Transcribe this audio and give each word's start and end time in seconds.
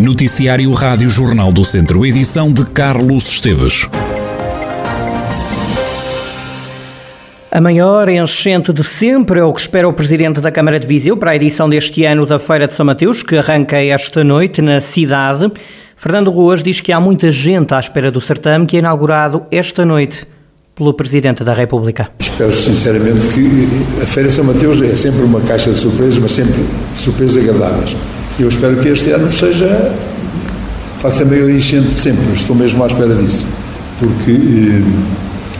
Noticiário 0.00 0.72
Rádio 0.72 1.10
Jornal 1.10 1.52
do 1.52 1.62
Centro, 1.62 2.06
edição 2.06 2.50
de 2.50 2.64
Carlos 2.64 3.28
Esteves. 3.28 3.86
A 7.52 7.60
maior 7.60 8.08
enchente 8.08 8.72
de 8.72 8.82
sempre 8.82 9.40
é 9.40 9.44
o 9.44 9.52
que 9.52 9.60
espera 9.60 9.86
o 9.86 9.92
Presidente 9.92 10.40
da 10.40 10.50
Câmara 10.50 10.80
de 10.80 10.86
Viseu 10.86 11.18
para 11.18 11.32
a 11.32 11.36
edição 11.36 11.68
deste 11.68 12.06
ano 12.06 12.24
da 12.24 12.38
Feira 12.38 12.66
de 12.66 12.74
São 12.74 12.86
Mateus, 12.86 13.22
que 13.22 13.36
arranca 13.36 13.76
esta 13.76 14.24
noite 14.24 14.62
na 14.62 14.80
cidade. 14.80 15.52
Fernando 15.94 16.30
Ruas 16.30 16.62
diz 16.62 16.80
que 16.80 16.92
há 16.92 16.98
muita 16.98 17.30
gente 17.30 17.74
à 17.74 17.78
espera 17.78 18.10
do 18.10 18.22
certame 18.22 18.64
que 18.64 18.76
é 18.76 18.78
inaugurado 18.78 19.44
esta 19.50 19.84
noite 19.84 20.26
pelo 20.74 20.94
Presidente 20.94 21.44
da 21.44 21.52
República. 21.52 22.08
Espero 22.18 22.54
sinceramente 22.54 23.26
que 23.26 24.02
a 24.02 24.06
Feira 24.06 24.30
de 24.30 24.34
São 24.34 24.46
Mateus 24.46 24.80
é 24.80 24.96
sempre 24.96 25.20
uma 25.22 25.42
caixa 25.42 25.70
de 25.70 25.76
surpresas, 25.76 26.16
mas 26.16 26.32
sempre 26.32 26.64
surpresas 26.96 27.36
agradáveis. 27.36 27.94
Eu 28.40 28.48
espero 28.48 28.74
que 28.76 28.88
este 28.88 29.10
ano 29.10 29.30
seja, 29.30 29.92
faça 30.98 31.24
a 31.24 31.26
maior 31.26 31.50
enchente 31.50 31.88
de 31.88 31.94
sempre, 31.94 32.32
estou 32.34 32.56
mesmo 32.56 32.82
à 32.82 32.86
espera 32.86 33.14
disso, 33.14 33.44
porque 33.98 34.30
eh, 34.30 34.82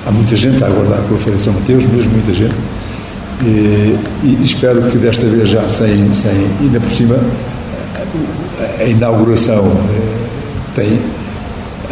há 0.07 0.11
muita 0.11 0.35
gente 0.35 0.65
a 0.65 0.67
aguardar 0.67 1.03
pela 1.03 1.21
Feira 1.21 1.37
de 1.37 1.45
São 1.45 1.53
Mateus, 1.53 1.85
mesmo 1.85 2.11
muita 2.11 2.33
gente, 2.33 2.55
e, 3.43 3.99
e 4.25 4.39
espero 4.43 4.81
que 4.85 4.97
desta 4.97 5.27
vez 5.27 5.51
já 5.51 5.69
sem, 5.69 6.11
sem 6.15 6.31
ainda 6.59 6.81
por 6.81 6.91
cima, 6.91 7.19
a, 8.79 8.83
a 8.83 8.87
inauguração 8.87 9.71
eh, 9.91 10.75
tem 10.75 11.01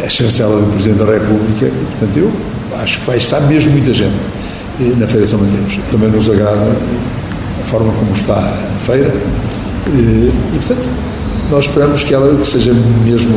a 0.03 0.09
chancela 0.09 0.59
do 0.59 0.71
Presidente 0.71 1.05
da 1.05 1.05
República, 1.05 1.65
e, 1.65 1.85
portanto 1.91 2.17
eu 2.17 2.33
acho 2.81 2.99
que 2.99 3.05
vai 3.05 3.17
estar 3.17 3.41
mesmo 3.41 3.73
muita 3.73 3.93
gente 3.93 4.17
eh, 4.81 4.91
na 4.97 5.05
Feira 5.05 5.21
de 5.21 5.29
São 5.29 5.37
Mateus. 5.37 5.79
Também 5.91 6.09
nos 6.09 6.27
agrada 6.27 6.75
a 7.61 7.65
forma 7.65 7.93
como 7.93 8.11
está 8.11 8.39
a 8.39 8.79
feira 8.79 9.13
e, 9.93 10.31
e 10.55 10.59
portanto, 10.59 10.89
nós 11.49 11.65
esperamos 11.65 12.03
que 12.03 12.13
ela 12.13 12.45
seja 12.45 12.73
mesmo 12.73 13.35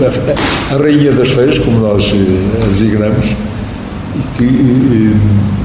a, 0.00 0.74
a, 0.74 0.78
rainha 0.78 1.12
das 1.12 1.30
feiras, 1.30 1.58
como 1.58 1.78
nós 1.80 2.12
eh, 2.12 2.62
a 2.62 2.66
designamos, 2.66 3.36
e 4.16 4.38
que 4.38 4.44
eh, 4.44 5.60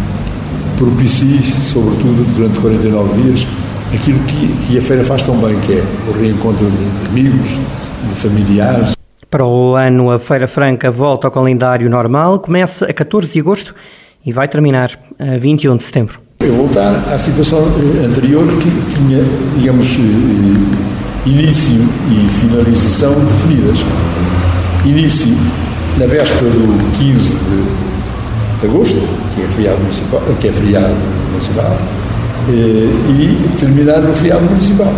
propicie, 0.78 1.42
sobretudo 1.42 2.24
durante 2.36 2.60
49 2.60 3.22
dias, 3.22 3.48
aquilo 3.94 4.20
que, 4.26 4.48
que 4.68 4.78
a 4.78 4.82
feira 4.82 5.04
faz 5.04 5.24
tão 5.24 5.38
bem, 5.38 5.60
que 5.62 5.74
é 5.74 5.84
o 6.10 6.12
reencontro 6.12 6.66
de 6.70 7.08
amigos, 7.10 7.50
de 8.04 8.16
familiares. 8.16 8.96
Para 9.30 9.46
o 9.46 9.76
ano, 9.76 10.12
a 10.12 10.20
Feira 10.20 10.48
Franca 10.48 10.92
volta 10.92 11.28
ao 11.28 11.32
calendário 11.32 11.90
normal, 11.90 12.40
começa 12.40 12.86
a 12.86 12.94
14 12.94 13.32
de 13.32 13.40
agosto 13.40 13.74
e 14.26 14.32
vai 14.32 14.48
terminar 14.48 14.92
a 15.20 15.38
21 15.38 15.78
de 15.78 15.84
setembro. 15.84 16.25
Eu 16.40 16.54
voltar 16.56 17.04
à 17.14 17.18
situação 17.18 17.60
eh, 17.60 18.06
anterior 18.06 18.46
que 18.58 18.96
tinha, 18.96 19.24
digamos, 19.58 19.98
início 21.26 21.80
e 22.12 22.30
finalização 22.30 23.14
definidas. 23.26 23.80
Início 24.86 25.36
na 25.98 26.06
véspera 26.06 26.50
do 26.52 26.98
15 26.98 27.38
de 28.62 28.68
agosto, 28.68 29.02
que 29.34 29.42
é 29.42 29.48
feriado 29.48 29.80
municipal, 29.80 30.22
que 30.40 30.48
é 30.48 30.52
feriado 30.52 30.96
nacional, 31.34 31.78
eh, 32.50 32.54
e 33.10 33.58
terminar 33.58 34.02
no 34.02 34.14
feriado 34.14 34.44
municipal. 34.44 34.94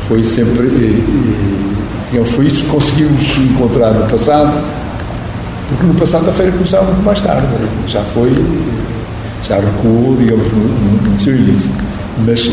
Foi 0.00 0.22
sempre, 0.22 0.66
eh, 0.66 0.70
eh, 0.70 2.10
digamos, 2.10 2.30
foi 2.30 2.46
isso 2.46 2.64
que 2.64 2.70
conseguimos 2.70 3.36
encontrar 3.38 3.92
no 3.92 4.06
passado, 4.06 4.62
porque 5.68 5.86
no 5.86 5.94
passado 5.94 6.28
a 6.28 6.32
feira 6.32 6.52
começava 6.52 6.84
muito 6.84 7.04
mais 7.04 7.20
tarde, 7.20 7.46
já 7.86 8.02
foi, 8.02 8.30
já 9.44 9.56
recuou, 9.56 10.16
digamos, 10.16 10.50
no, 10.50 10.58
no, 10.58 11.10
no 11.10 11.20
seu 11.20 11.36
início. 11.36 11.70
Mas 12.26 12.46
o 12.46 12.50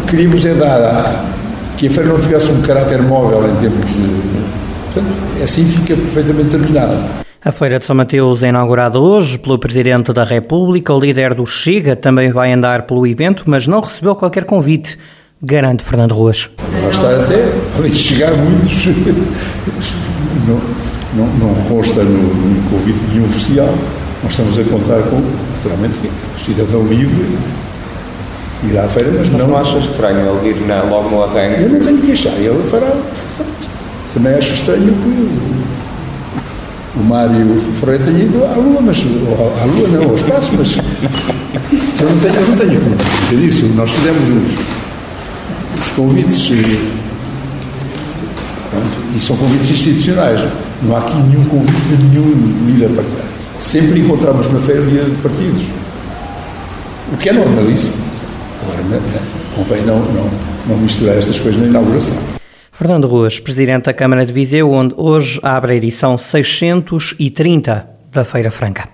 que 0.00 0.10
queríamos 0.10 0.44
é 0.44 0.54
dar 0.54 0.80
a, 0.80 1.24
que 1.76 1.86
a 1.86 1.90
feira 1.90 2.10
não 2.10 2.20
tivesse 2.20 2.50
um 2.50 2.60
caráter 2.62 3.02
móvel 3.02 3.48
em 3.50 3.56
termos 3.56 3.86
de. 3.86 4.32
Portanto, 4.92 5.14
assim 5.42 5.64
fica 5.64 5.96
perfeitamente 5.96 6.50
terminado. 6.50 7.22
A 7.44 7.50
Feira 7.50 7.78
de 7.80 7.84
São 7.84 7.96
Mateus 7.96 8.42
é 8.44 8.50
inaugurada 8.50 9.00
hoje 9.00 9.36
pelo 9.36 9.58
Presidente 9.58 10.12
da 10.12 10.22
República. 10.22 10.94
O 10.94 11.00
líder 11.00 11.34
do 11.34 11.44
Chega 11.44 11.96
também 11.96 12.30
vai 12.30 12.52
andar 12.52 12.82
pelo 12.82 13.04
evento, 13.04 13.44
mas 13.46 13.66
não 13.66 13.80
recebeu 13.80 14.14
qualquer 14.14 14.44
convite, 14.44 14.96
garante 15.42 15.82
Fernando 15.82 16.12
Ruas. 16.12 16.48
Lá 16.84 16.90
está 16.90 17.22
até, 17.24 17.48
podem 17.74 17.92
chegar 17.92 18.32
muitos. 18.36 18.86
Não, 20.44 20.60
não, 21.14 21.26
não 21.36 21.54
consta 21.68 22.02
no, 22.02 22.34
no 22.34 22.70
convite 22.70 22.98
nenhum 23.12 23.26
oficial. 23.26 23.72
Nós 24.22 24.32
estamos 24.32 24.58
a 24.58 24.62
contar 24.64 25.02
com, 25.10 25.20
naturalmente, 25.56 25.94
cidadão 26.38 26.86
livre 26.86 27.36
ir 28.64 28.78
à 28.78 28.88
feira, 28.88 29.10
mas, 29.18 29.30
não. 29.30 29.48
Não 29.48 29.56
achas 29.56 29.84
estranho 29.84 30.38
ele 30.38 30.50
ir 30.50 30.66
na, 30.66 30.82
logo 30.82 31.08
no 31.10 31.22
arranque? 31.24 31.62
Eu 31.62 31.70
não 31.70 31.80
tenho 31.80 31.98
que 31.98 32.12
achar, 32.12 32.34
ele 32.38 32.62
fará. 32.70 32.92
Também 34.14 34.34
acho 34.34 34.52
estranho 34.52 34.92
que 34.92 35.28
o 36.94 37.02
Mário 37.02 37.60
Ferreira 37.80 38.04
tenha 38.04 38.18
ido 38.18 38.44
à 38.44 38.54
Lua, 38.56 38.80
mas 38.82 38.98
à 38.98 39.64
Lua 39.64 39.88
não, 39.88 40.10
ao 40.10 40.14
espaço, 40.14 40.52
mas 40.56 40.76
eu 40.76 42.10
não 42.10 42.18
tenho, 42.18 42.34
eu 42.34 42.48
não 42.48 42.56
tenho 42.56 42.80
como 42.80 42.96
dizer 42.96 43.46
isso. 43.46 43.66
Nós 43.74 43.90
fizemos 43.90 44.28
os, 44.28 45.82
os 45.82 45.92
convites 45.92 46.50
e, 46.50 46.90
pronto, 48.70 49.16
e 49.16 49.20
são 49.20 49.36
convites 49.36 49.70
institucionais. 49.70 50.46
Não 50.82 50.94
há 50.94 50.98
aqui 51.00 51.16
nenhum 51.16 51.44
convite 51.46 51.96
de 51.96 52.04
nenhum 52.04 52.66
líder 52.66 52.90
partidário. 52.90 53.41
Sempre 53.62 54.00
encontramos 54.00 54.52
na 54.52 54.58
líder 54.58 55.04
de 55.04 55.22
partidos. 55.22 55.62
O 57.12 57.16
que 57.16 57.28
é 57.28 57.32
normalíssimo. 57.32 57.94
Agora, 58.60 59.00
convém 59.54 59.82
não, 59.82 60.00
não, 60.00 60.28
não 60.66 60.76
misturar 60.78 61.16
estas 61.16 61.38
coisas 61.38 61.60
na 61.62 61.68
inauguração. 61.68 62.16
Fernando 62.72 63.06
Ruas, 63.06 63.38
Presidente 63.38 63.84
da 63.84 63.94
Câmara 63.94 64.26
de 64.26 64.32
Viseu, 64.32 64.72
onde 64.72 64.94
hoje 64.96 65.38
abre 65.44 65.74
a 65.74 65.76
edição 65.76 66.18
630 66.18 67.88
da 68.10 68.24
Feira 68.24 68.50
Franca. 68.50 68.88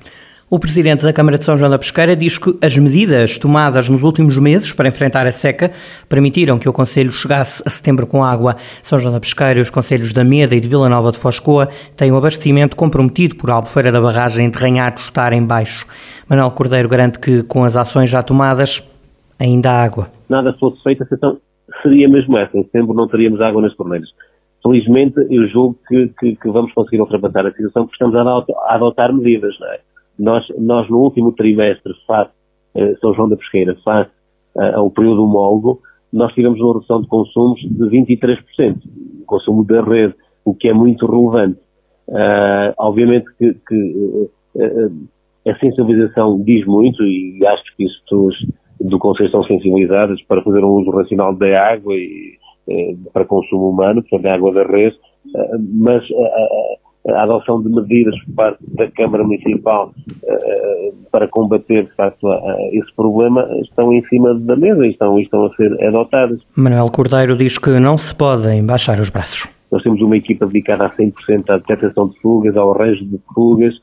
O 0.51 0.59
Presidente 0.59 1.05
da 1.05 1.13
Câmara 1.13 1.37
de 1.37 1.45
São 1.45 1.59
João 1.59 1.71
da 1.71 1.79
Pesqueira 1.79 2.17
diz 2.17 2.39
que 2.39 2.57
as 2.65 2.75
medidas 2.79 3.37
tomadas 3.37 3.91
nos 3.91 4.03
últimos 4.03 4.39
meses 4.39 4.73
para 4.73 4.89
enfrentar 4.89 5.27
a 5.27 5.31
seca 5.31 5.71
permitiram 6.09 6.59
que 6.59 6.67
o 6.67 6.73
Conselho 6.73 7.13
chegasse 7.13 7.63
a 7.67 7.69
setembro 7.69 8.07
com 8.07 8.25
água. 8.25 8.57
São 8.83 8.99
João 8.99 9.13
da 9.13 9.21
Pesqueira 9.21 9.59
e 9.59 9.63
os 9.63 9.69
Conselhos 9.69 10.11
da 10.15 10.25
Meda 10.25 10.57
e 10.57 10.61
de 10.61 10.67
Vila 10.67 10.89
Nova 10.89 11.13
de 11.13 11.19
Foscoa 11.19 11.69
têm 11.95 12.11
o 12.11 12.17
abastecimento 12.17 12.77
comprometido 12.77 13.37
por 13.37 13.51
Albufeira 13.51 13.93
da 13.93 14.01
Barragem 14.01 14.49
de 14.49 14.59
Ranhados 14.59 15.05
estar 15.05 15.35
em 15.35 15.45
baixo. 15.45 15.85
Manuel 16.27 16.51
Cordeiro 16.53 16.89
garante 16.89 17.19
que, 17.19 17.43
com 17.43 17.63
as 17.63 17.77
ações 17.77 18.09
já 18.09 18.23
tomadas, 18.23 18.83
ainda 19.39 19.71
há 19.71 19.85
água. 19.85 20.09
Nada 20.31 20.57
fosse 20.59 20.83
feito, 20.83 21.03
a 21.03 21.07
situação 21.07 21.39
seria 21.83 22.09
mesmo 22.09 22.39
essa. 22.39 22.57
Em 22.57 22.63
setembro 22.63 22.95
não 22.95 23.07
teríamos 23.07 23.43
água 23.43 23.61
nas 23.61 23.77
torneiras. 23.77 24.09
Felizmente, 24.63 25.15
eu 25.29 25.47
julgo 25.49 25.79
que, 25.87 26.09
que, 26.19 26.37
que, 26.37 26.49
vamos 26.49 26.73
conseguir 26.73 27.03
ultrapassar 27.03 27.47
a 27.47 27.53
situação 27.53 27.85
porque 27.85 28.03
estamos 28.03 28.17
a 28.17 28.75
adotar 28.75 29.13
medidas. 29.13 29.55
É? 29.75 29.88
Nós, 30.19 30.47
nós, 30.59 30.89
no 30.89 30.99
último 30.99 31.33
trimestre, 31.33 31.93
face 32.06 32.33
eh, 32.75 32.95
São 33.01 33.15
João 33.15 33.29
da 33.29 33.37
Pesqueira, 33.37 33.77
face 33.84 34.11
eh, 34.56 34.75
ao 34.75 34.91
período 34.91 35.25
homólogo, 35.25 35.81
nós 36.12 36.33
tivemos 36.33 36.61
uma 36.61 36.75
redução 36.75 37.01
de 37.01 37.09
consumos 37.09 37.61
de 37.61 37.84
23%. 37.84 38.39
O 39.23 39.25
consumo 39.27 39.65
da 39.65 39.83
rede, 39.83 40.15
o 40.45 40.55
que 40.55 40.69
é 40.69 40.73
muito 40.73 41.06
relevante. 41.06 41.61
Uh, 42.09 42.73
obviamente 42.79 43.27
que, 43.37 43.53
que 43.53 44.31
uh, 44.55 45.09
a 45.47 45.59
sensibilização 45.59 46.43
diz 46.43 46.65
muito 46.65 47.03
e 47.05 47.47
acho 47.47 47.77
que 47.77 47.85
isso 47.85 48.31
do 48.81 48.99
Conselho 48.99 49.27
estão 49.27 49.45
sensibilizadas 49.45 50.23
para 50.23 50.43
fazer 50.43 50.65
um 50.65 50.71
uso 50.71 50.91
racional 50.91 51.35
da 51.35 51.71
água 51.71 51.95
e 51.95 52.39
para 53.12 53.25
consumo 53.25 53.71
humano, 53.71 54.03
portanto, 54.03 54.27
a 54.27 54.35
água 54.35 54.53
da 54.53 54.62
res, 54.65 54.95
eh, 55.35 55.56
mas 55.75 56.05
a, 57.09 57.23
adoção 57.23 57.63
de 57.63 57.69
medidas 57.69 58.15
por 58.25 58.35
parte 58.35 58.59
da 58.75 58.91
Câmara 58.91 59.25
Municipal 59.25 59.93
eh, 60.25 60.93
para 61.11 61.29
combater, 61.29 61.85
de 61.85 61.95
facto, 61.95 62.29
esse 62.73 62.95
problema 62.95 63.49
estão 63.63 63.93
em 63.93 64.05
cima 64.07 64.35
da 64.35 64.57
mesa 64.57 64.87
e 64.87 64.91
estão, 64.91 65.19
estão 65.19 65.47
a 65.47 65.53
ser 65.53 65.73
adotadas. 65.85 66.41
Manuel 66.56 66.91
Cordeiro 66.91 67.37
diz 67.37 67.59
que 67.59 67.79
não 67.79 67.97
se 67.97 68.15
podem 68.15 68.65
baixar 68.65 68.99
os 69.00 69.11
braços. 69.11 69.49
Nós 69.71 69.82
temos 69.82 70.00
uma 70.03 70.17
equipa 70.17 70.47
dedicada 70.47 70.87
a 70.87 70.91
100% 70.91 71.50
à 71.50 71.59
detecção 71.59 72.09
de 72.09 72.19
fugas, 72.21 72.56
ao 72.56 72.75
arranjo 72.75 73.05
de 73.05 73.19
fugas. 73.35 73.75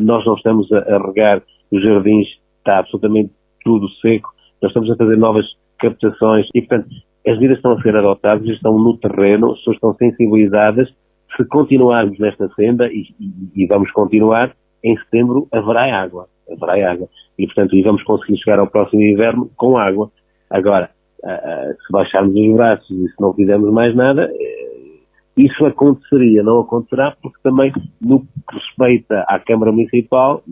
Nós 0.00 0.24
não 0.24 0.34
estamos 0.34 0.70
a 0.72 0.98
regar 0.98 1.42
os 1.70 1.82
jardins, 1.82 2.26
está 2.58 2.78
absolutamente 2.78 3.30
tudo 3.64 3.88
seco, 4.00 4.30
nós 4.62 4.70
estamos 4.70 4.90
a 4.90 4.96
fazer 4.96 5.16
novas 5.16 5.46
captações 5.78 6.46
e, 6.54 6.60
portanto, 6.60 6.88
as 7.26 7.34
medidas 7.34 7.58
estão 7.58 7.72
a 7.72 7.82
ser 7.82 7.96
adotadas, 7.96 8.46
estão 8.48 8.78
no 8.78 8.96
terreno, 8.96 9.52
as 9.52 9.58
pessoas 9.58 9.76
estão 9.76 9.94
sensibilizadas. 9.94 10.88
Se 11.36 11.44
continuarmos 11.44 12.18
nesta 12.18 12.48
senda, 12.54 12.86
e, 12.88 13.04
e, 13.20 13.62
e, 13.62 13.66
vamos 13.66 13.90
continuar, 13.92 14.54
em 14.84 14.96
setembro 14.98 15.48
haverá 15.52 16.02
água. 16.02 16.28
Haverá 16.50 16.92
água. 16.92 17.08
E, 17.38 17.46
portanto, 17.46 17.76
e 17.76 17.82
vamos 17.82 18.02
conseguir 18.02 18.38
chegar 18.38 18.58
ao 18.58 18.66
próximo 18.66 19.02
inverno 19.02 19.50
com 19.56 19.78
água. 19.78 20.10
Agora, 20.50 20.90
se 21.22 21.92
baixarmos 21.92 22.34
os 22.34 22.56
braços 22.56 22.90
e 22.90 23.08
se 23.08 23.20
não 23.20 23.34
fizermos 23.34 23.72
mais 23.72 23.94
nada, 23.94 24.30
uh, 24.32 25.00
isso 25.36 25.64
aconteceria. 25.66 26.42
Não 26.42 26.60
acontecerá 26.60 27.14
porque 27.22 27.38
também, 27.42 27.72
no 28.00 28.20
que 28.20 28.26
respeita 28.52 29.24
à 29.28 29.38
Câmara 29.38 29.72
Municipal, 29.72 30.42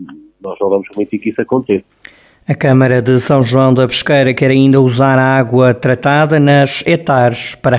nós 0.41 0.57
não 0.59 0.69
vamos 0.69 0.87
permitir 0.89 1.19
que 1.19 1.29
isso 1.29 1.41
aconteça. 1.41 1.85
A 2.47 2.55
Câmara 2.55 3.01
de 3.01 3.19
São 3.19 3.43
João 3.43 3.73
da 3.73 3.85
Pesqueira 3.85 4.33
quer 4.33 4.49
ainda 4.49 4.81
usar 4.81 5.19
a 5.19 5.37
água 5.37 5.73
tratada 5.73 6.39
nas 6.39 6.83
hectares 6.87 7.55
para 7.55 7.77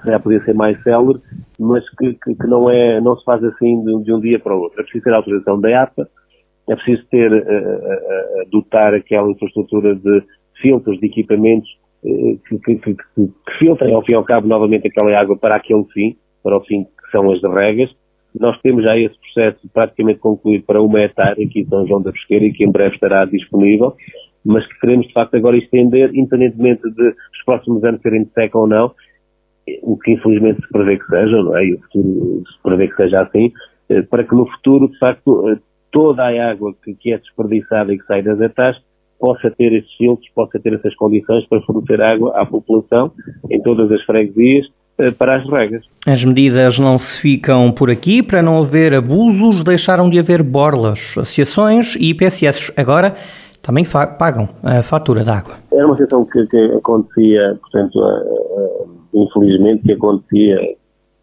rega. 0.00 0.12
Já 0.12 0.20
podia 0.20 0.44
ser 0.44 0.54
mais 0.54 0.80
célere, 0.82 1.20
mas 1.58 1.88
que, 1.96 2.14
que, 2.14 2.34
que, 2.34 2.46
não, 2.46 2.70
é, 2.70 3.00
não 3.00 3.16
se 3.16 3.24
faz 3.24 3.42
assim 3.44 3.82
de, 3.84 4.04
de, 4.04 4.12
um 4.12 4.20
dia 4.20 4.38
para 4.38 4.54
o 4.54 4.60
outro. 4.60 4.80
É 4.80 4.82
preciso 4.82 5.04
ter 5.04 5.12
a 5.12 5.16
autorização 5.16 5.60
da 5.60 5.82
APA, 5.82 6.08
é 6.68 6.74
preciso 6.76 7.04
ter, 7.10 7.32
uh, 7.32 7.36
uh, 7.36 7.38
uh, 7.38 8.50
dotar 8.50 8.94
aquela 8.94 9.30
infraestrutura 9.30 9.94
de 9.94 10.22
filtros, 10.60 10.98
de 11.00 11.06
equipamentos 11.06 11.68
que, 12.02 12.58
que, 12.58 12.76
que, 12.76 12.94
que, 12.94 13.30
filtrem 13.58 13.94
ao 13.94 14.02
fim 14.02 14.12
e 14.12 14.14
ao 14.14 14.24
cabo 14.24 14.46
novamente 14.46 14.86
aquela 14.86 15.18
água 15.18 15.36
para 15.36 15.56
aquele 15.56 15.84
fim, 15.92 16.16
para 16.42 16.56
o 16.56 16.64
fim 16.64 16.84
que 16.84 17.10
são 17.12 17.30
as 17.30 17.42
regas, 17.42 17.90
nós 18.38 18.58
temos 18.60 18.84
já 18.84 18.96
esse 18.96 19.16
processo 19.18 19.68
praticamente 19.72 20.20
concluído 20.20 20.64
para 20.64 20.80
uma 20.80 21.00
hectare 21.00 21.42
aqui 21.44 21.60
em 21.60 21.66
São 21.66 21.86
João 21.86 22.02
da 22.02 22.12
Pesqueira 22.12 22.44
e 22.44 22.52
que 22.52 22.64
em 22.64 22.70
breve 22.70 22.94
estará 22.94 23.24
disponível, 23.24 23.94
mas 24.44 24.66
que 24.66 24.78
queremos 24.80 25.06
de 25.06 25.12
facto 25.12 25.34
agora 25.36 25.56
estender, 25.56 26.10
independentemente 26.14 26.82
de 26.82 27.08
os 27.08 27.44
próximos 27.44 27.82
anos 27.84 28.00
serem 28.00 28.24
de 28.24 28.32
seca 28.32 28.58
ou 28.58 28.66
não, 28.66 28.92
o 29.82 29.96
que 29.96 30.12
infelizmente 30.12 30.60
se 30.62 30.68
prevê 30.68 30.98
que 30.98 31.06
seja, 31.06 31.42
não 31.42 31.56
é? 31.56 31.64
E 31.64 31.74
o 31.74 31.80
futuro 31.80 32.42
se 32.46 32.62
prevê 32.62 32.88
que 32.88 32.96
seja 32.96 33.22
assim, 33.22 33.52
eh, 33.88 34.02
para 34.02 34.24
que 34.24 34.34
no 34.34 34.46
futuro, 34.46 34.88
de 34.88 34.98
facto, 34.98 35.50
eh, 35.50 35.58
toda 35.90 36.22
a 36.22 36.50
água 36.50 36.74
que, 36.84 36.94
que 36.94 37.12
é 37.12 37.18
desperdiçada 37.18 37.92
e 37.92 37.98
que 37.98 38.06
sai 38.06 38.22
das 38.22 38.40
hectares 38.40 38.80
possa 39.18 39.50
ter 39.50 39.72
esses 39.72 39.92
filtros, 39.96 40.28
possa 40.34 40.58
ter 40.58 40.72
essas 40.72 40.94
condições 40.94 41.46
para 41.46 41.60
fornecer 41.62 42.00
água 42.00 42.32
à 42.40 42.46
população 42.46 43.12
em 43.50 43.60
todas 43.60 43.92
as 43.92 44.02
freguesias 44.04 44.66
eh, 44.98 45.10
para 45.12 45.36
as 45.36 45.48
regras. 45.48 45.84
As 46.06 46.24
medidas 46.24 46.78
não 46.78 46.98
se 46.98 47.20
ficam 47.20 47.70
por 47.70 47.90
aqui. 47.90 48.22
Para 48.22 48.42
não 48.42 48.58
haver 48.58 48.94
abusos, 48.94 49.62
deixaram 49.62 50.08
de 50.08 50.18
haver 50.18 50.42
borlas. 50.42 51.14
Associações 51.18 51.96
e 51.96 52.10
IPSS 52.10 52.72
agora 52.76 53.14
também 53.62 53.84
pagam 54.18 54.48
a 54.62 54.82
fatura 54.82 55.22
da 55.22 55.38
água. 55.38 55.54
Era 55.72 55.86
uma 55.86 55.94
situação 55.94 56.24
que, 56.24 56.46
que 56.46 56.56
acontecia, 56.76 57.58
portanto, 57.60 57.96
uh, 57.96 58.99
infelizmente, 59.14 59.82
que 59.82 59.92
acontecia, 59.92 60.60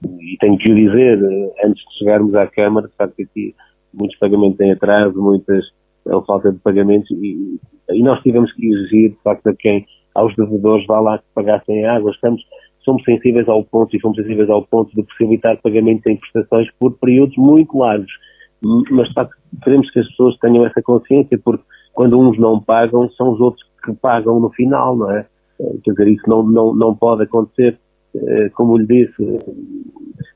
e 0.03 0.37
tenho 0.39 0.57
que 0.57 0.71
o 0.71 0.75
dizer, 0.75 1.19
antes 1.63 1.83
de 1.83 1.97
chegarmos 1.97 2.35
à 2.35 2.47
Câmara, 2.47 2.87
de 2.87 2.95
facto, 2.95 3.21
aqui 3.21 3.55
muitos 3.93 4.17
pagamentos 4.17 4.59
em 4.59 4.71
atraso, 4.71 5.21
muitas 5.21 5.65
a 6.07 6.21
falta 6.21 6.51
de 6.51 6.59
pagamentos, 6.59 7.09
e, 7.11 7.59
e 7.89 8.01
nós 8.01 8.21
tivemos 8.21 8.51
que 8.53 8.65
exigir, 8.65 9.11
de 9.11 9.21
facto, 9.23 9.47
a 9.47 9.55
quem, 9.55 9.85
aos 10.15 10.33
devedores, 10.35 10.85
vá 10.87 10.99
lá 10.99 11.17
que 11.17 11.25
pagassem 11.33 11.85
água. 11.85 12.11
Estamos 12.11 12.41
somos 12.87 13.03
sensíveis 13.03 13.49
ao 13.49 13.65
ponto 13.65 13.93
e 13.93 13.99
fomos 13.99 14.15
sensíveis 14.15 14.49
ao 14.49 14.65
ponto 14.65 14.95
de 14.95 15.03
possibilitar 15.03 15.61
pagamentos 15.61 16.05
em 16.05 16.15
prestações 16.15 16.69
por 16.79 16.97
períodos 16.97 17.35
muito 17.35 17.77
largos. 17.77 18.11
Mas, 18.61 19.09
de 19.09 19.13
facto, 19.13 19.35
queremos 19.61 19.91
que 19.91 19.99
as 19.99 20.07
pessoas 20.07 20.37
tenham 20.37 20.65
essa 20.65 20.81
consciência, 20.81 21.37
porque 21.43 21.63
quando 21.93 22.17
uns 22.17 22.39
não 22.39 22.61
pagam, 22.61 23.09
são 23.11 23.33
os 23.33 23.41
outros 23.41 23.63
que 23.83 23.93
pagam 23.93 24.39
no 24.39 24.49
final, 24.51 24.95
não 24.95 25.11
é? 25.11 25.25
Quer 25.83 25.91
dizer, 25.91 26.07
isso 26.07 26.23
não, 26.27 26.43
não, 26.43 26.75
não 26.75 26.95
pode 26.95 27.23
acontecer. 27.23 27.77
Eh, 28.15 28.49
como 28.53 28.77
lhe 28.77 28.85
disse, 28.85 29.39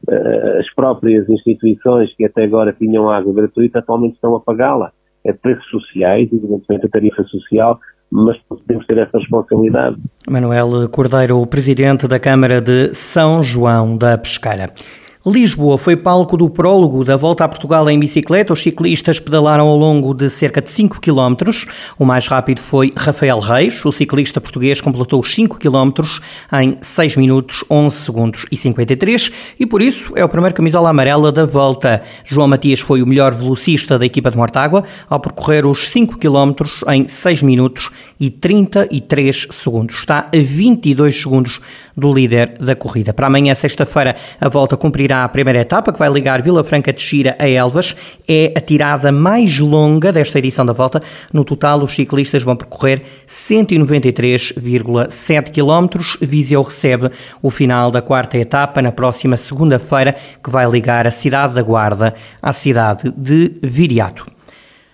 eh, 0.09 0.59
as 0.59 0.73
próprias 0.73 1.27
instituições 1.29 2.13
que 2.15 2.25
até 2.25 2.43
agora 2.43 2.73
tinham 2.73 3.09
água 3.09 3.33
gratuita 3.33 3.79
atualmente 3.79 4.15
estão 4.15 4.35
a 4.35 4.39
pagá-la. 4.39 4.91
É 5.23 5.31
preços 5.33 5.69
sociais, 5.69 6.29
evidentemente 6.31 6.85
a 6.85 6.89
tarifa 6.89 7.23
social, 7.23 7.79
mas 8.11 8.37
podemos 8.49 8.85
ter 8.85 8.97
essa 8.97 9.17
responsabilidade. 9.17 9.97
Manuel 10.29 10.89
Cordeiro, 10.89 11.39
o 11.39 11.47
presidente 11.47 12.07
da 12.07 12.19
Câmara 12.19 12.59
de 12.59 12.93
São 12.93 13.41
João 13.41 13.97
da 13.97 14.17
Pescara. 14.17 14.73
Lisboa 15.23 15.77
foi 15.77 15.95
palco 15.95 16.35
do 16.35 16.49
prólogo 16.49 17.03
da 17.03 17.15
volta 17.15 17.45
a 17.45 17.47
Portugal 17.47 17.87
em 17.87 17.99
bicicleta. 17.99 18.53
Os 18.53 18.63
ciclistas 18.63 19.19
pedalaram 19.19 19.67
ao 19.67 19.77
longo 19.77 20.15
de 20.15 20.27
cerca 20.31 20.59
de 20.59 20.71
5 20.71 20.99
km. 20.99 21.35
O 21.99 22.03
mais 22.03 22.25
rápido 22.25 22.59
foi 22.59 22.89
Rafael 22.97 23.37
Reis. 23.37 23.85
O 23.85 23.91
ciclista 23.91 24.41
português 24.41 24.81
completou 24.81 25.19
os 25.19 25.31
5 25.35 25.59
km 25.59 25.91
em 26.59 26.75
6 26.81 27.17
minutos, 27.17 27.63
11 27.69 27.95
segundos 27.95 28.45
e 28.51 28.57
53 28.57 29.31
e 29.59 29.65
por 29.67 29.83
isso 29.83 30.11
é 30.15 30.25
o 30.25 30.29
primeiro 30.29 30.55
camisola 30.55 30.89
amarela 30.89 31.31
da 31.31 31.45
volta. 31.45 32.01
João 32.25 32.47
Matias 32.47 32.79
foi 32.79 33.03
o 33.03 33.07
melhor 33.07 33.35
velocista 33.35 33.99
da 33.99 34.05
equipa 34.07 34.31
de 34.31 34.37
Mortágua 34.37 34.83
ao 35.07 35.19
percorrer 35.19 35.67
os 35.67 35.85
5 35.85 36.17
km 36.17 36.65
em 36.87 37.07
6 37.07 37.43
minutos 37.43 37.91
e 38.19 38.31
33 38.31 39.49
segundos. 39.51 39.97
Está 39.97 40.29
a 40.33 40.37
22 40.39 41.15
segundos 41.15 41.61
do 41.95 42.13
líder 42.13 42.57
da 42.59 42.75
corrida. 42.75 43.13
Para 43.13 43.27
amanhã, 43.27 43.53
sexta-feira, 43.53 44.15
a 44.39 44.49
volta 44.49 44.77
cumprirá 44.77 45.11
irá 45.11 45.25
à 45.25 45.29
primeira 45.29 45.59
etapa, 45.59 45.91
que 45.91 45.99
vai 45.99 46.09
ligar 46.09 46.41
Vila 46.41 46.63
Franca 46.63 46.93
de 46.93 47.01
Xira 47.01 47.35
a 47.37 47.45
Elvas. 47.47 47.95
É 48.27 48.51
a 48.55 48.61
tirada 48.61 49.11
mais 49.11 49.59
longa 49.59 50.11
desta 50.11 50.39
edição 50.39 50.65
da 50.65 50.73
volta. 50.73 51.03
No 51.33 51.43
total, 51.43 51.81
os 51.81 51.93
ciclistas 51.93 52.43
vão 52.43 52.55
percorrer 52.55 53.03
193,7 53.27 55.51
km. 55.51 55.89
Viseu 56.21 56.61
recebe 56.61 57.11
o 57.41 57.49
final 57.49 57.91
da 57.91 58.01
quarta 58.01 58.37
etapa 58.37 58.81
na 58.81 58.93
próxima 58.93 59.35
segunda-feira, 59.35 60.15
que 60.41 60.49
vai 60.49 60.65
ligar 60.69 61.05
a 61.05 61.11
cidade 61.11 61.55
da 61.55 61.61
Guarda 61.61 62.13
à 62.41 62.53
cidade 62.53 63.13
de 63.17 63.51
Viriato. 63.61 64.25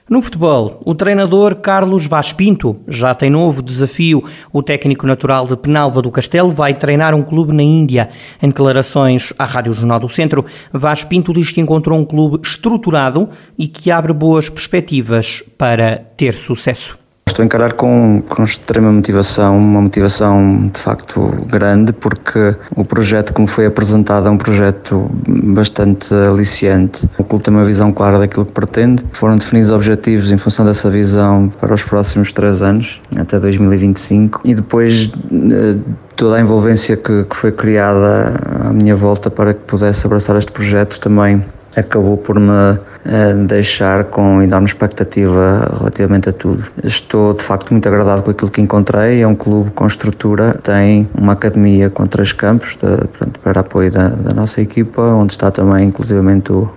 No 0.09 0.21
futebol, 0.21 0.81
o 0.86 0.95
treinador 0.95 1.56
Carlos 1.56 2.07
Vaz 2.07 2.31
Pinto 2.31 2.77
já 2.88 3.13
tem 3.13 3.30
novo 3.30 3.62
desafio. 3.62 4.24
O 4.54 4.63
técnico 4.63 5.06
natural 5.06 5.45
de 5.45 5.57
Penalva 5.57 6.01
do 6.01 6.09
Castelo 6.09 6.50
vai 6.50 6.74
treinar 6.74 7.13
um 7.13 7.21
clube 7.21 7.51
na 7.51 7.62
Índia. 7.62 8.07
Em 8.42 8.48
declarações 8.48 9.33
à 9.38 9.44
Rádio 9.44 9.74
Jornal 9.74 10.00
do 10.00 10.07
Centro, 10.07 10.45
Vaz 10.71 11.04
Pinto 11.04 11.33
diz 11.33 11.51
que 11.51 11.59
encontrou 11.59 12.00
um 12.00 12.06
clube 12.06 12.39
estruturado 12.42 13.27
e 13.57 13.68
que 13.68 13.92
abre 13.92 14.13
boas 14.13 14.48
perspectivas 14.48 15.44
para 15.57 15.98
ter 16.15 16.33
sucesso. 16.33 17.06
Estou 17.38 17.44
a 17.44 17.45
encarar 17.45 17.74
com, 17.74 18.24
com 18.28 18.44
extrema 18.44 18.92
motivação, 18.92 19.56
uma 19.60 19.80
motivação 19.80 20.72
de 20.74 20.80
facto 20.80 21.30
grande, 21.45 21.94
porque 21.94 22.56
o 22.75 22.84
projeto 22.84 23.31
que 23.31 23.39
me 23.39 23.45
foi 23.45 23.68
apresentado 23.68 24.28
é 24.28 24.31
um 24.31 24.38
projeto 24.39 25.07
bastante 25.28 26.12
aliciante. 26.16 27.07
O 27.19 27.24
clube 27.24 27.45
tem 27.45 27.54
uma 27.54 27.63
visão 27.63 27.94
clara 27.94 28.18
daquilo 28.18 28.44
que 28.44 28.54
pretende. 28.54 29.06
Foram 29.12 29.36
definidos 29.36 29.69
objetivos 29.69 30.31
em 30.31 30.38
função 30.39 30.66
dessa 30.66 30.89
visão 30.89 31.51
para 31.60 31.75
os 31.75 31.84
próximos 31.84 32.31
três 32.31 32.63
anos, 32.63 33.00
até 33.16 33.40
2025, 33.40 34.42
e 34.44 34.56
depois 34.56 35.12
eh, 35.31 35.75
toda 36.16 36.38
a 36.38 36.42
envolvência 36.42 36.98
que, 36.98 37.24
que 37.24 37.36
foi 37.36 37.51
criada 37.51 38.33
à 38.68 38.74
minha 38.74 38.95
volta 38.95 39.30
para 39.30 39.54
que 39.54 39.60
pudesse 39.68 40.07
abraçar 40.07 40.36
este 40.38 40.51
projeto 40.51 41.00
também 41.00 41.44
acabou 41.80 42.18
por 42.18 42.40
me 42.40 42.80
eh, 43.06 43.34
deixar 43.46 44.06
com 44.06 44.42
enorme 44.42 44.68
expectativa 44.68 45.72
relativamente 45.78 46.30
a 46.30 46.34
tudo. 46.34 46.64
Estou 46.84 47.34
de 47.34 47.44
facto 47.44 47.72
muito 47.72 47.88
agradado 47.88 48.24
com 48.24 48.32
aquilo 48.32 48.50
que 48.50 48.62
encontrei. 48.62 49.22
É 49.22 49.28
um 49.28 49.36
clube 49.36 49.72
com 49.72 49.86
estrutura, 49.86 50.60
tem 50.64 51.08
uma 51.16 51.34
academia 51.34 51.90
com 51.90 52.06
três 52.07 52.34
campos 52.34 52.72
de, 52.72 53.07
portanto, 53.07 53.40
para 53.40 53.60
apoio 53.62 53.92
da, 53.92 54.10
da, 54.10 54.34
nossa 54.34 54.62
equipa, 54.62 55.02
onde 55.02 55.34
está 55.34 55.52
também 55.52 55.86
inclusivamente 55.86 56.52
o, 56.52 56.69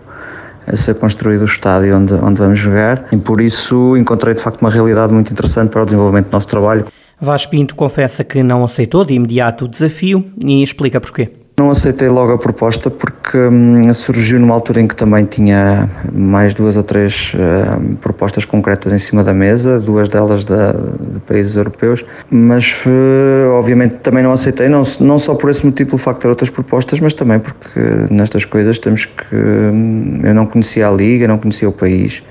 a 0.66 0.76
ser 0.76 0.95
construído 0.95 1.42
o 1.42 1.47
estádio 1.47 1.97
onde, 1.97 2.14
onde 2.14 2.38
vamos 2.38 2.59
jogar 2.59 3.07
e 3.11 3.16
por 3.16 3.40
isso 3.40 3.97
encontrei 3.97 4.35
de 4.35 4.42
facto 4.42 4.61
uma 4.61 4.71
realidade 4.71 5.12
muito 5.12 5.33
interessante 5.33 5.71
para 5.71 5.83
o 5.83 5.85
desenvolvimento 5.85 6.28
do 6.28 6.33
nosso 6.33 6.49
trabalho. 6.49 6.87
Vaz 7.19 7.45
Pinto 7.47 7.75
confessa 7.75 8.25
que 8.25 8.42
não 8.42 8.64
aceitou 8.64 9.04
de 9.04 9.14
imediato 9.14 9.64
o 9.64 9.69
desafio 9.69 10.25
e 10.38 10.62
explica 10.62 11.00
porquê. 11.00 11.30
Não 11.61 11.71
aceitei 11.71 12.09
logo 12.09 12.33
a 12.33 12.38
proposta 12.38 12.88
porque 12.88 13.37
hum, 13.37 13.93
surgiu 13.93 14.40
numa 14.40 14.55
altura 14.55 14.81
em 14.81 14.88
que 14.88 14.97
também 14.97 15.26
tinha 15.26 15.90
mais 16.11 16.55
duas 16.55 16.75
ou 16.75 16.83
três 16.83 17.35
hum, 17.35 17.97
propostas 17.97 18.47
concretas 18.47 18.95
em 18.95 18.99
cima 18.99 19.23
da 19.23 19.35
mesa, 19.35 19.79
duas 19.79 20.09
delas 20.09 20.43
da, 20.43 20.73
de 20.73 21.21
países 21.26 21.57
europeus, 21.57 22.02
mas 22.31 22.83
uh, 22.87 23.50
obviamente 23.52 23.97
também 23.97 24.23
não 24.23 24.33
aceitei, 24.33 24.71
não, 24.71 24.85
não 25.00 25.19
só 25.19 25.35
por 25.35 25.50
esse 25.50 25.67
motivo, 25.67 25.90
pelo 25.90 25.99
facto 25.99 26.21
de 26.21 26.23
ter 26.23 26.29
outras 26.29 26.49
propostas, 26.49 26.99
mas 26.99 27.12
também 27.12 27.38
porque 27.38 27.79
nestas 28.09 28.47
coisas 28.47 28.79
temos 28.79 29.05
que. 29.05 29.37
Hum, 29.37 30.23
eu 30.25 30.35
não 30.35 30.47
conhecia 30.47 30.88
a 30.88 30.90
Liga, 30.90 31.29
não 31.29 31.37
conhecia 31.37 31.69
o 31.69 31.73
país 31.73 32.23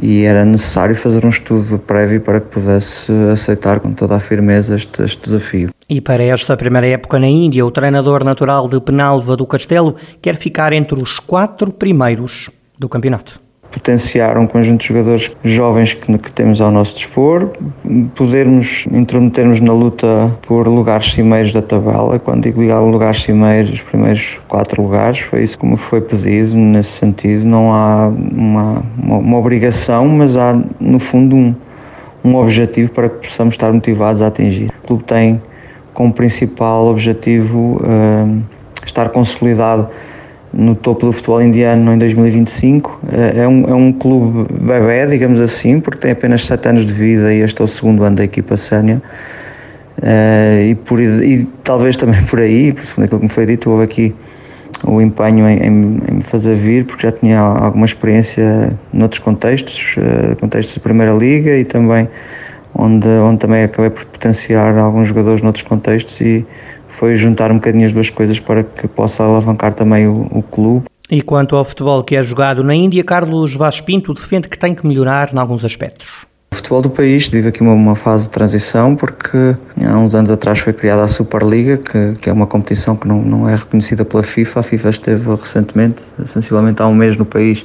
e 0.00 0.22
era 0.22 0.44
necessário 0.44 0.94
fazer 0.94 1.24
um 1.24 1.28
estudo 1.28 1.78
prévio 1.78 2.20
para 2.20 2.40
que 2.40 2.46
pudesse 2.46 3.12
aceitar 3.32 3.80
com 3.80 3.92
toda 3.92 4.16
a 4.16 4.20
firmeza 4.20 4.74
este, 4.76 5.02
este, 5.02 5.20
desafio. 5.20 5.70
E 5.88 6.00
para 6.00 6.22
esta 6.22 6.56
primeira 6.56 6.86
época 6.86 7.18
na 7.18 7.26
Índia, 7.26 7.66
o 7.66 7.70
treinador 7.70 8.24
natural 8.24 8.68
de 8.68 8.80
Penalva 8.80 9.36
do 9.36 9.46
Castelo 9.46 9.96
quer 10.20 10.36
ficar 10.36 10.72
entre 10.72 11.00
os 11.00 11.18
quatro 11.18 11.70
primeiros 11.70 12.50
do 12.78 12.88
campeonato 12.88 13.41
potenciar 13.72 14.36
um 14.38 14.46
conjunto 14.46 14.82
de 14.82 14.88
jogadores 14.88 15.30
jovens 15.42 15.94
que, 15.94 16.18
que 16.18 16.32
temos 16.32 16.60
ao 16.60 16.70
nosso 16.70 16.96
dispor, 16.96 17.50
podermos 18.14 18.86
intrometermos 18.92 19.60
na 19.60 19.72
luta 19.72 20.30
por 20.42 20.68
lugares 20.68 21.12
cimeiros 21.12 21.52
da 21.52 21.62
tabela. 21.62 22.18
Quando 22.18 22.42
digo 22.42 22.60
ligar 22.60 22.80
lugares 22.80 23.22
cimeiros, 23.22 23.72
os 23.72 23.82
primeiros 23.82 24.38
quatro 24.46 24.82
lugares, 24.82 25.20
foi 25.20 25.42
isso 25.42 25.58
como 25.58 25.76
foi 25.76 26.02
pedido 26.02 26.54
nesse 26.54 26.90
sentido. 26.90 27.44
Não 27.46 27.72
há 27.72 28.08
uma, 28.08 28.82
uma, 29.02 29.16
uma 29.16 29.38
obrigação, 29.38 30.06
mas 30.06 30.36
há 30.36 30.62
no 30.78 30.98
fundo 30.98 31.34
um, 31.34 31.54
um 32.22 32.36
objetivo 32.36 32.92
para 32.92 33.08
que 33.08 33.26
possamos 33.26 33.54
estar 33.54 33.72
motivados 33.72 34.20
a 34.20 34.26
atingir. 34.26 34.70
O 34.82 34.86
clube 34.86 35.04
tem 35.04 35.40
como 35.94 36.12
principal 36.12 36.86
objetivo 36.86 37.80
uh, 37.80 38.42
estar 38.84 39.08
consolidado 39.08 39.88
no 40.52 40.74
topo 40.74 41.06
do 41.06 41.12
futebol 41.12 41.42
indiano 41.42 41.92
em 41.92 41.98
2025. 41.98 43.00
É 43.36 43.46
um, 43.48 43.64
é 43.68 43.74
um 43.74 43.92
clube 43.92 44.52
bebê, 44.52 45.06
digamos 45.06 45.40
assim, 45.40 45.80
porque 45.80 45.98
tem 45.98 46.10
apenas 46.10 46.44
7 46.46 46.68
anos 46.68 46.86
de 46.86 46.92
vida 46.92 47.32
e 47.32 47.40
este 47.40 47.60
é 47.62 47.64
o 47.64 47.68
segundo 47.68 48.04
ano 48.04 48.16
da 48.16 48.24
equipa 48.24 48.56
sénior. 48.56 49.00
Uh, 49.98 50.70
e, 50.70 50.74
por, 50.74 51.00
e 51.00 51.46
talvez 51.62 51.96
também 51.96 52.20
por 52.24 52.40
aí, 52.40 52.74
segundo 52.82 53.04
aquilo 53.04 53.20
que 53.20 53.26
me 53.26 53.32
foi 53.32 53.46
dito, 53.46 53.70
houve 53.70 53.84
aqui 53.84 54.14
o 54.84 55.00
empenho 55.00 55.48
em, 55.48 55.58
em, 55.58 55.70
me 55.70 56.22
fazer 56.22 56.56
vir, 56.56 56.84
porque 56.86 57.06
já 57.06 57.12
tinha 57.12 57.38
alguma 57.38 57.86
experiência 57.86 58.76
noutros 58.92 59.20
contextos, 59.20 59.94
uh, 59.98 60.36
contextos 60.40 60.74
de 60.74 60.80
Primeira 60.80 61.12
Liga 61.12 61.56
e 61.56 61.64
também 61.64 62.08
onde, 62.74 63.08
onde 63.08 63.38
também 63.38 63.62
acabei 63.62 63.90
por 63.90 64.04
potenciar 64.06 64.76
alguns 64.76 65.08
jogadores 65.08 65.42
noutros 65.42 65.62
contextos 65.62 66.20
e 66.20 66.44
foi 66.92 67.16
juntar 67.16 67.50
um 67.50 67.56
bocadinho 67.56 67.86
as 67.86 67.92
duas 67.92 68.10
coisas 68.10 68.38
para 68.38 68.62
que 68.62 68.86
possa 68.86 69.22
alavancar 69.22 69.72
também 69.72 70.06
o, 70.06 70.22
o 70.30 70.42
clube. 70.42 70.86
E 71.10 71.20
quanto 71.20 71.56
ao 71.56 71.64
futebol 71.64 72.02
que 72.02 72.16
é 72.16 72.22
jogado 72.22 72.62
na 72.64 72.74
Índia, 72.74 73.04
Carlos 73.04 73.54
Vaz 73.54 73.80
Pinto 73.80 74.14
defende 74.14 74.48
que 74.48 74.58
tem 74.58 74.74
que 74.74 74.86
melhorar 74.86 75.32
em 75.32 75.38
alguns 75.38 75.64
aspectos. 75.64 76.26
O 76.52 76.56
futebol 76.56 76.82
do 76.82 76.90
país 76.90 77.28
vive 77.28 77.48
aqui 77.48 77.62
uma, 77.62 77.72
uma, 77.72 77.94
fase 77.94 78.24
de 78.24 78.30
transição 78.30 78.94
porque 78.94 79.56
há 79.82 79.96
uns 79.98 80.14
anos 80.14 80.30
atrás 80.30 80.58
foi 80.58 80.72
criada 80.72 81.02
a 81.02 81.08
Superliga, 81.08 81.78
que, 81.78 82.12
que 82.20 82.28
é 82.28 82.32
uma 82.32 82.46
competição 82.46 82.94
que 82.94 83.08
não, 83.08 83.22
não 83.22 83.48
é 83.48 83.56
reconhecida 83.56 84.04
pela 84.04 84.22
FIFA. 84.22 84.60
A 84.60 84.62
FIFA 84.62 84.90
esteve 84.90 85.34
recentemente, 85.34 86.02
sensivelmente 86.24 86.82
há 86.82 86.86
um 86.86 86.94
mês 86.94 87.16
no 87.16 87.24
país, 87.24 87.64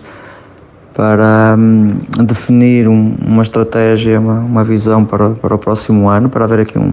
para 0.94 1.56
hum, 1.60 2.00
definir 2.24 2.88
um, 2.88 3.16
uma 3.26 3.44
estratégia, 3.44 4.20
uma, 4.20 4.40
uma 4.40 4.64
visão 4.64 5.06
para, 5.06 5.32
para 5.32 5.54
o 5.54 5.58
próximo 5.60 6.10
ano, 6.10 6.30
para 6.30 6.46
haver 6.46 6.62
aqui 6.62 6.80
um, 6.80 6.92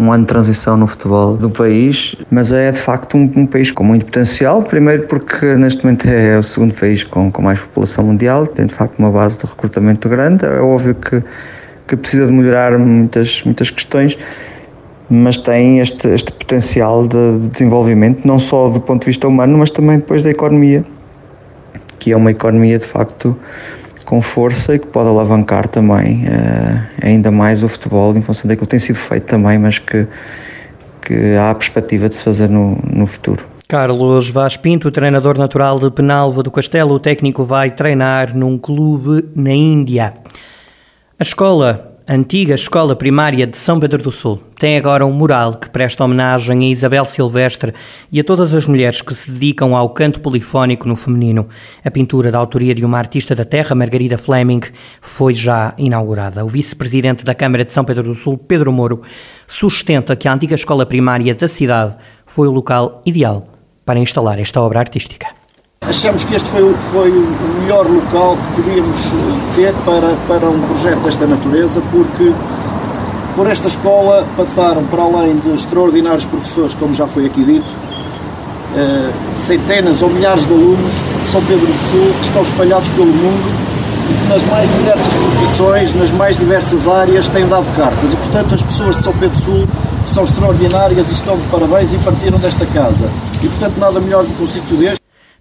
um 0.00 0.10
ano 0.10 0.24
de 0.24 0.28
transição 0.28 0.78
no 0.78 0.86
futebol 0.86 1.36
do 1.36 1.50
país, 1.50 2.16
mas 2.30 2.50
é 2.52 2.72
de 2.72 2.78
facto 2.78 3.18
um, 3.18 3.30
um, 3.36 3.46
país 3.46 3.70
com 3.70 3.84
muito 3.84 4.06
potencial. 4.06 4.62
Primeiro, 4.62 5.06
porque 5.06 5.44
neste 5.56 5.84
momento 5.84 6.08
é 6.08 6.38
o 6.38 6.42
segundo 6.42 6.72
país 6.72 7.04
com, 7.04 7.30
com 7.30 7.42
mais 7.42 7.60
população 7.60 8.04
mundial, 8.04 8.46
tem 8.46 8.64
de 8.64 8.74
facto 8.74 8.98
uma 8.98 9.10
base 9.10 9.38
de 9.38 9.44
recrutamento 9.44 10.08
grande. 10.08 10.46
É 10.46 10.58
óbvio 10.58 10.94
que, 10.94 11.22
que 11.86 11.96
precisa 11.96 12.26
de 12.26 12.32
melhorar 12.32 12.78
muitas, 12.78 13.42
muitas 13.44 13.70
questões, 13.70 14.16
mas 15.10 15.36
tem 15.36 15.80
este, 15.80 16.08
este 16.08 16.32
potencial 16.32 17.06
de, 17.06 17.38
de 17.40 17.48
desenvolvimento, 17.50 18.26
não 18.26 18.38
só 18.38 18.70
do 18.70 18.80
ponto 18.80 19.02
de 19.02 19.06
vista 19.06 19.28
humano, 19.28 19.58
mas 19.58 19.70
também 19.70 19.98
depois 19.98 20.22
da 20.22 20.30
economia, 20.30 20.82
que 21.98 22.12
é 22.12 22.16
uma 22.16 22.30
economia 22.30 22.78
de 22.78 22.86
facto 22.86 23.36
com 24.10 24.20
força 24.20 24.74
e 24.74 24.78
que 24.80 24.88
pode 24.88 25.08
alavancar 25.08 25.68
também 25.68 26.24
uh, 26.24 26.82
ainda 27.00 27.30
mais 27.30 27.62
o 27.62 27.68
futebol 27.68 28.12
em 28.16 28.20
função 28.20 28.48
daquilo 28.48 28.66
que 28.66 28.72
tem 28.72 28.78
sido 28.80 28.96
feito 28.96 29.22
também, 29.22 29.56
mas 29.56 29.78
que, 29.78 30.04
que 31.00 31.36
há 31.36 31.50
a 31.50 31.54
perspectiva 31.54 32.08
de 32.08 32.16
se 32.16 32.24
fazer 32.24 32.48
no, 32.48 32.76
no 32.92 33.06
futuro. 33.06 33.46
Carlos 33.68 34.28
Vaz 34.28 34.56
Pinto, 34.56 34.90
treinador 34.90 35.38
natural 35.38 35.78
de 35.78 35.88
Penalva 35.92 36.42
do 36.42 36.50
Castelo, 36.50 36.94
o 36.94 36.98
técnico 36.98 37.44
vai 37.44 37.70
treinar 37.70 38.36
num 38.36 38.58
clube 38.58 39.28
na 39.32 39.52
Índia. 39.52 40.12
A 41.16 41.22
escola 41.22 41.89
antiga 42.12 42.56
escola 42.56 42.96
primária 42.96 43.46
de 43.46 43.56
São 43.56 43.78
Pedro 43.78 44.02
do 44.02 44.10
Sul 44.10 44.42
tem 44.58 44.76
agora 44.76 45.06
um 45.06 45.12
mural 45.12 45.54
que 45.54 45.70
presta 45.70 46.02
homenagem 46.02 46.64
a 46.64 46.68
Isabel 46.68 47.04
Silvestre 47.04 47.72
e 48.10 48.18
a 48.18 48.24
todas 48.24 48.52
as 48.52 48.66
mulheres 48.66 49.00
que 49.00 49.14
se 49.14 49.30
dedicam 49.30 49.76
ao 49.76 49.90
canto 49.90 50.20
polifónico 50.20 50.88
no 50.88 50.96
feminino. 50.96 51.48
A 51.84 51.90
pintura 51.90 52.32
da 52.32 52.38
autoria 52.38 52.74
de 52.74 52.84
uma 52.84 52.98
artista 52.98 53.32
da 53.32 53.44
terra, 53.44 53.76
Margarida 53.76 54.18
Fleming, 54.18 54.62
foi 55.00 55.32
já 55.34 55.72
inaugurada. 55.78 56.44
O 56.44 56.48
vice-presidente 56.48 57.24
da 57.24 57.32
Câmara 57.32 57.64
de 57.64 57.72
São 57.72 57.84
Pedro 57.84 58.02
do 58.02 58.14
Sul, 58.16 58.36
Pedro 58.36 58.72
Moro, 58.72 59.02
sustenta 59.46 60.16
que 60.16 60.26
a 60.26 60.34
antiga 60.34 60.56
escola 60.56 60.84
primária 60.84 61.32
da 61.32 61.46
cidade 61.46 61.96
foi 62.26 62.48
o 62.48 62.52
local 62.52 63.02
ideal 63.06 63.46
para 63.84 64.00
instalar 64.00 64.40
esta 64.40 64.60
obra 64.60 64.80
artística. 64.80 65.39
Achamos 65.90 66.24
que 66.24 66.36
este 66.36 66.48
foi, 66.48 66.72
foi 66.92 67.10
o 67.10 67.60
melhor 67.62 67.84
local 67.84 68.36
que 68.36 68.62
podíamos 68.62 68.96
ter 69.56 69.74
para, 69.84 70.14
para 70.28 70.48
um 70.48 70.60
projeto 70.60 71.00
desta 71.00 71.26
natureza, 71.26 71.82
porque 71.90 72.32
por 73.34 73.50
esta 73.50 73.66
escola 73.66 74.24
passaram, 74.36 74.84
para 74.84 75.02
além 75.02 75.36
de 75.38 75.50
extraordinários 75.52 76.26
professores, 76.26 76.74
como 76.74 76.94
já 76.94 77.08
foi 77.08 77.26
aqui 77.26 77.42
dito, 77.42 77.74
eh, 78.76 79.10
centenas 79.36 80.00
ou 80.00 80.10
milhares 80.10 80.46
de 80.46 80.52
alunos 80.52 80.94
de 81.22 81.26
São 81.26 81.42
Pedro 81.44 81.66
do 81.66 81.90
Sul 81.90 82.14
que 82.20 82.24
estão 82.24 82.42
espalhados 82.42 82.88
pelo 82.90 83.06
mundo 83.06 83.70
nas 84.28 84.44
mais 84.44 84.70
diversas 84.70 85.12
profissões, 85.12 85.94
nas 85.94 86.10
mais 86.12 86.36
diversas 86.36 86.86
áreas 86.86 87.28
têm 87.30 87.48
dado 87.48 87.66
cartas. 87.74 88.12
E, 88.12 88.16
portanto, 88.16 88.54
as 88.54 88.62
pessoas 88.62 88.96
de 88.96 89.02
São 89.02 89.12
Pedro 89.14 89.36
do 89.36 89.42
Sul 89.42 89.68
são 90.06 90.22
extraordinárias 90.24 91.10
e 91.10 91.14
estão 91.14 91.36
de 91.36 91.44
parabéns 91.48 91.92
e 91.94 91.98
partiram 91.98 92.38
desta 92.38 92.64
casa. 92.66 93.06
E, 93.42 93.48
portanto, 93.48 93.76
nada 93.78 93.98
melhor 93.98 94.22
do 94.22 94.32
que 94.36 94.42
um 94.42 94.46
sítio 94.46 94.76
deste 94.76 94.99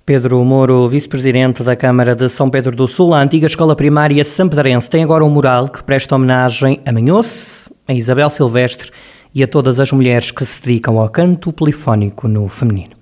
Pedro 0.10 0.44
Moro, 0.44 0.90
vice-presidente 0.90 1.62
da 1.62 1.76
Câmara 1.76 2.16
de 2.16 2.28
São 2.30 2.50
Pedro 2.50 2.76
do 2.76 2.88
Sul, 2.88 3.14
a 3.14 3.22
antiga 3.22 3.46
escola 3.46 3.76
primária 3.76 4.26
Sampedrense 4.26 4.90
tem 4.90 5.04
agora 5.04 5.24
um 5.24 5.30
mural 5.30 5.70
que 5.70 5.84
presta 5.84 6.16
homenagem 6.16 6.80
a 6.84 6.92
Manhoce, 6.92 7.70
a 7.88 7.94
Isabel 7.94 8.32
Silvestre 8.32 8.90
e 9.36 9.44
a 9.44 9.48
todas 9.48 9.80
as 9.80 9.92
mulheres 9.92 10.32
que 10.32 10.44
se 10.44 10.64
dedicam 10.64 10.98
ao 10.98 11.10
canto 11.10 11.54
polifónico 11.54 12.28
no 12.28 12.48
feminino. 12.48 12.99